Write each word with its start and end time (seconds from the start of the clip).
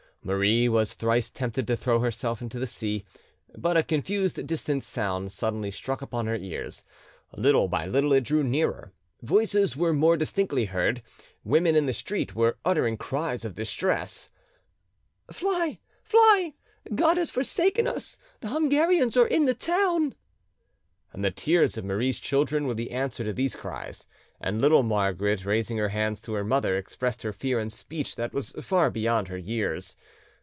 Marie 0.23 0.69
was 0.69 0.93
thrice 0.93 1.31
tempted 1.31 1.65
to 1.65 1.75
throw 1.75 1.97
herself 1.99 2.43
into 2.43 2.59
the 2.59 2.67
sea. 2.67 3.03
But 3.57 3.75
a 3.75 3.81
confused 3.81 4.45
distant 4.45 4.83
sound 4.83 5.31
suddenly 5.31 5.71
struck 5.71 6.03
upon 6.03 6.27
her 6.27 6.35
ears: 6.35 6.83
little 7.35 7.67
by 7.67 7.87
little 7.87 8.13
it 8.13 8.21
drew 8.23 8.43
nearer, 8.43 8.93
voices 9.23 9.75
were 9.75 9.93
more 9.93 10.15
distinctly 10.17 10.65
heard; 10.65 11.01
women 11.43 11.75
in 11.75 11.87
the 11.87 11.91
street 11.91 12.35
were 12.35 12.59
uttering 12.63 12.97
cries 12.97 13.43
of 13.43 13.55
distress— 13.55 14.29
"Fly, 15.31 15.79
fly! 16.03 16.53
God 16.93 17.17
has 17.17 17.31
forsaken 17.31 17.87
us; 17.87 18.19
the 18.41 18.49
Hungarians 18.49 19.17
are 19.17 19.25
in 19.25 19.45
the 19.45 19.55
town!" 19.55 20.13
The 21.15 21.31
tears 21.31 21.77
of 21.77 21.83
Marie's 21.83 22.19
children 22.19 22.67
were 22.67 22.73
the 22.73 22.91
answer 22.91 23.23
to 23.25 23.33
these 23.33 23.55
cries; 23.57 24.07
and 24.39 24.61
little 24.61 24.81
Margaret, 24.81 25.43
raising 25.45 25.77
her 25.77 25.89
hands 25.89 26.21
to 26.21 26.33
her 26.33 26.43
mother, 26.45 26.77
expressed 26.77 27.21
her 27.23 27.33
fear 27.33 27.59
in 27.59 27.69
speech 27.69 28.15
that 28.15 28.33
was 28.33 28.51
far 28.61 28.89
beyond 28.89 29.27
her 29.27 29.37
years. 29.37 29.97